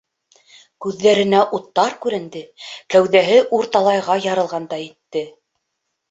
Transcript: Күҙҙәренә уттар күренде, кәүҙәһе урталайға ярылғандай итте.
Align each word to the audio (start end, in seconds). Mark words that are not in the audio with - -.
Күҙҙәренә 0.83 1.41
уттар 1.57 1.91
күренде, 2.05 2.41
кәүҙәһе 2.93 3.35
урталайға 3.57 4.15
ярылғандай 4.23 4.87
итте. 4.87 5.23